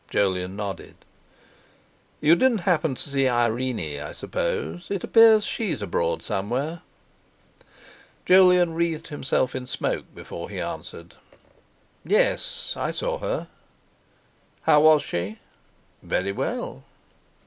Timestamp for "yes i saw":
12.03-13.19